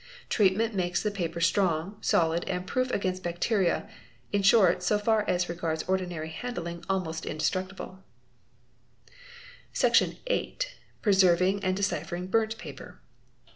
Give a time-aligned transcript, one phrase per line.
[0.29, 3.87] 'Treatment makes the paper strong,— solid, and proof against bacteria,
[4.33, 8.03] in short so far as regards ordinary handling almost indestructible
[9.07, 9.13] ®®.
[9.77, 12.99] Section viii.—Preserving and Deciphering Burnt paper.